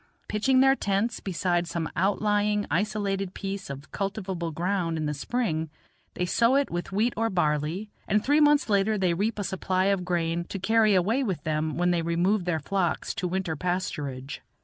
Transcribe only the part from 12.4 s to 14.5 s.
their flocks to winter pasturage.